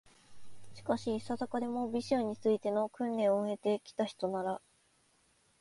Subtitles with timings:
[0.73, 4.59] しかし、いささかでも、美醜に就いての訓練を経て来たひとなら、